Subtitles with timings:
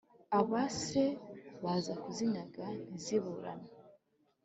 [0.39, 1.03] abase
[1.63, 3.69] baza kuzinyaga ntiziburanwe